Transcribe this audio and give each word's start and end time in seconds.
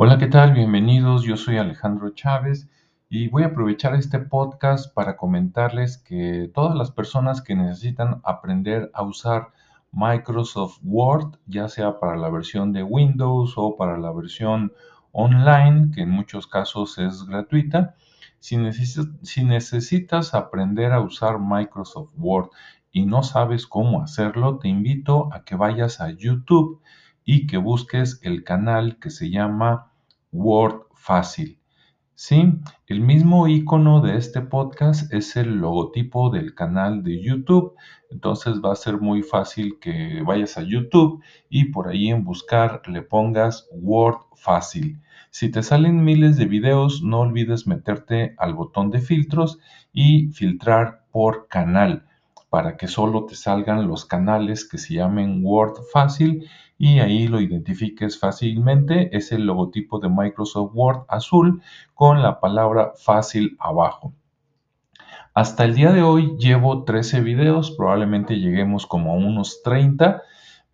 Hola, 0.00 0.16
¿qué 0.16 0.28
tal? 0.28 0.52
Bienvenidos. 0.52 1.24
Yo 1.24 1.36
soy 1.36 1.56
Alejandro 1.56 2.10
Chávez 2.10 2.70
y 3.08 3.26
voy 3.30 3.42
a 3.42 3.46
aprovechar 3.46 3.96
este 3.96 4.20
podcast 4.20 4.94
para 4.94 5.16
comentarles 5.16 5.98
que 5.98 6.48
todas 6.54 6.76
las 6.76 6.92
personas 6.92 7.42
que 7.42 7.56
necesitan 7.56 8.20
aprender 8.22 8.92
a 8.94 9.02
usar 9.02 9.48
Microsoft 9.90 10.78
Word, 10.84 11.40
ya 11.46 11.66
sea 11.66 11.98
para 11.98 12.16
la 12.16 12.30
versión 12.30 12.72
de 12.72 12.84
Windows 12.84 13.54
o 13.56 13.76
para 13.76 13.98
la 13.98 14.12
versión 14.12 14.72
online, 15.10 15.90
que 15.92 16.02
en 16.02 16.10
muchos 16.10 16.46
casos 16.46 16.96
es 16.98 17.24
gratuita, 17.24 17.96
si, 18.38 18.56
necesitas 18.56 20.32
aprender 20.32 20.92
a 20.92 21.00
usar 21.00 21.40
Microsoft 21.40 22.12
Word 22.16 22.50
y 22.92 23.04
no 23.04 23.24
sabes 23.24 23.66
cómo 23.66 24.00
hacerlo, 24.00 24.60
te 24.60 24.68
invito 24.68 25.28
a 25.32 25.42
que 25.42 25.56
vayas 25.56 26.00
a 26.00 26.12
YouTube 26.12 26.80
y 27.28 27.46
que 27.46 27.58
busques 27.58 28.20
el 28.22 28.42
canal 28.42 28.98
que 28.98 29.10
se 29.10 29.28
llama 29.28 29.92
Word 30.32 30.86
Fácil. 30.94 31.58
Sí, 32.14 32.54
el 32.86 33.02
mismo 33.02 33.48
icono 33.48 34.00
de 34.00 34.16
este 34.16 34.40
podcast 34.40 35.12
es 35.12 35.36
el 35.36 35.56
logotipo 35.56 36.30
del 36.30 36.54
canal 36.54 37.02
de 37.02 37.22
YouTube. 37.22 37.74
Entonces 38.10 38.62
va 38.64 38.72
a 38.72 38.76
ser 38.76 38.96
muy 38.96 39.22
fácil 39.22 39.78
que 39.78 40.22
vayas 40.22 40.56
a 40.56 40.62
YouTube 40.62 41.22
y 41.50 41.66
por 41.66 41.88
ahí 41.88 42.08
en 42.08 42.24
buscar 42.24 42.80
le 42.88 43.02
pongas 43.02 43.68
Word 43.72 44.20
Fácil. 44.34 44.98
Si 45.28 45.50
te 45.50 45.62
salen 45.62 46.02
miles 46.02 46.38
de 46.38 46.46
videos, 46.46 47.02
no 47.02 47.20
olvides 47.20 47.66
meterte 47.66 48.36
al 48.38 48.54
botón 48.54 48.90
de 48.90 49.00
filtros 49.00 49.58
y 49.92 50.28
filtrar 50.28 51.04
por 51.10 51.46
canal 51.48 52.06
para 52.48 52.78
que 52.78 52.88
solo 52.88 53.26
te 53.26 53.34
salgan 53.34 53.86
los 53.86 54.06
canales 54.06 54.66
que 54.66 54.78
se 54.78 54.94
llamen 54.94 55.44
Word 55.44 55.82
Fácil 55.92 56.48
y 56.78 57.00
ahí 57.00 57.26
lo 57.26 57.40
identifiques 57.40 58.18
fácilmente. 58.18 59.14
Es 59.16 59.32
el 59.32 59.44
logotipo 59.44 59.98
de 59.98 60.08
Microsoft 60.08 60.70
Word 60.72 61.04
azul 61.08 61.60
con 61.92 62.22
la 62.22 62.40
palabra 62.40 62.92
fácil 62.96 63.56
abajo. 63.58 64.14
Hasta 65.34 65.64
el 65.64 65.74
día 65.74 65.92
de 65.92 66.02
hoy 66.02 66.36
llevo 66.38 66.84
13 66.84 67.20
videos, 67.20 67.72
probablemente 67.72 68.38
lleguemos 68.38 68.86
como 68.86 69.12
a 69.12 69.16
unos 69.16 69.62
30 69.62 70.22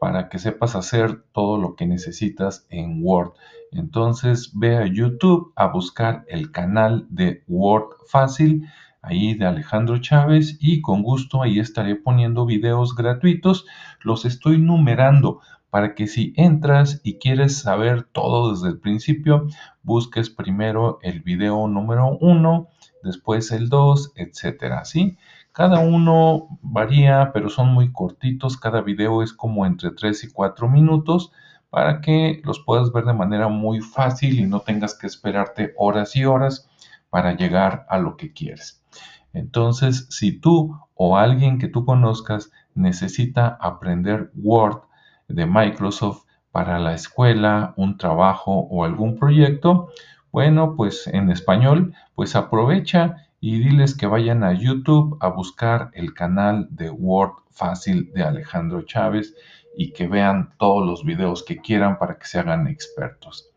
para 0.00 0.28
que 0.30 0.38
sepas 0.38 0.74
hacer 0.74 1.22
todo 1.32 1.58
lo 1.58 1.76
que 1.76 1.86
necesitas 1.86 2.66
en 2.70 3.00
Word. 3.02 3.32
Entonces 3.70 4.52
ve 4.54 4.78
a 4.78 4.86
YouTube 4.86 5.52
a 5.56 5.66
buscar 5.66 6.24
el 6.28 6.50
canal 6.50 7.06
de 7.10 7.44
Word 7.46 7.96
Fácil 8.08 8.66
ahí 9.02 9.34
de 9.34 9.46
Alejandro 9.46 9.98
Chávez 9.98 10.58
y 10.60 10.80
con 10.80 11.02
gusto 11.02 11.42
ahí 11.42 11.58
estaré 11.58 11.96
poniendo 11.96 12.46
videos 12.46 12.94
gratuitos. 12.94 13.66
Los 14.02 14.24
estoy 14.24 14.58
numerando 14.58 15.40
para 15.70 15.94
que 15.94 16.06
si 16.06 16.34
entras 16.36 17.00
y 17.04 17.18
quieres 17.18 17.58
saber 17.58 18.02
todo 18.02 18.52
desde 18.52 18.68
el 18.68 18.78
principio, 18.78 19.46
busques 19.82 20.28
primero 20.28 20.98
el 21.02 21.20
video 21.20 21.66
número 21.68 22.18
uno, 22.20 22.68
después 23.02 23.52
el 23.52 23.68
2, 23.68 24.12
etcétera, 24.16 24.84
¿sí? 24.84 25.16
Cada 25.52 25.80
uno 25.80 26.58
varía, 26.62 27.32
pero 27.32 27.48
son 27.48 27.74
muy 27.74 27.92
cortitos. 27.92 28.56
Cada 28.56 28.82
video 28.82 29.22
es 29.22 29.32
como 29.32 29.66
entre 29.66 29.90
3 29.90 30.24
y 30.24 30.30
4 30.30 30.68
minutos 30.68 31.32
para 31.70 32.00
que 32.00 32.40
los 32.44 32.60
puedas 32.60 32.92
ver 32.92 33.04
de 33.04 33.14
manera 33.14 33.48
muy 33.48 33.80
fácil 33.80 34.38
y 34.38 34.46
no 34.46 34.60
tengas 34.60 34.96
que 34.96 35.06
esperarte 35.06 35.74
horas 35.76 36.14
y 36.16 36.24
horas 36.24 36.68
para 37.10 37.36
llegar 37.36 37.86
a 37.88 37.98
lo 37.98 38.16
que 38.16 38.32
quieres. 38.32 38.82
Entonces, 39.32 40.06
si 40.10 40.32
tú 40.38 40.76
o 40.94 41.16
alguien 41.16 41.58
que 41.58 41.68
tú 41.68 41.84
conozcas 41.84 42.50
necesita 42.74 43.58
aprender 43.60 44.30
Word 44.34 44.82
de 45.30 45.46
Microsoft 45.46 46.24
para 46.52 46.78
la 46.78 46.94
escuela, 46.94 47.74
un 47.76 47.96
trabajo 47.96 48.52
o 48.52 48.84
algún 48.84 49.18
proyecto, 49.18 49.90
bueno, 50.32 50.76
pues 50.76 51.06
en 51.06 51.30
español, 51.30 51.94
pues 52.14 52.36
aprovecha 52.36 53.28
y 53.40 53.58
diles 53.58 53.96
que 53.96 54.06
vayan 54.06 54.44
a 54.44 54.52
YouTube 54.52 55.16
a 55.20 55.28
buscar 55.28 55.90
el 55.94 56.14
canal 56.14 56.68
de 56.70 56.90
Word 56.90 57.32
Fácil 57.50 58.12
de 58.12 58.22
Alejandro 58.22 58.82
Chávez 58.82 59.34
y 59.76 59.92
que 59.92 60.06
vean 60.06 60.54
todos 60.58 60.86
los 60.86 61.04
videos 61.04 61.42
que 61.42 61.58
quieran 61.60 61.98
para 61.98 62.18
que 62.18 62.26
se 62.26 62.38
hagan 62.38 62.68
expertos. 62.68 63.50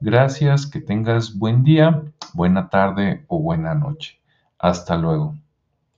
Gracias, 0.00 0.66
que 0.66 0.80
tengas 0.80 1.38
buen 1.38 1.62
día, 1.62 2.02
buena 2.32 2.70
tarde 2.70 3.24
o 3.28 3.40
buena 3.40 3.74
noche. 3.74 4.18
Hasta 4.58 4.96
luego. 4.96 5.36